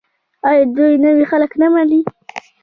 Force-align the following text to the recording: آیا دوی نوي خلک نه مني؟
آیا 0.47 0.63
دوی 0.75 0.93
نوي 1.05 1.23
خلک 1.31 1.51
نه 1.61 1.67
مني؟ 1.73 1.99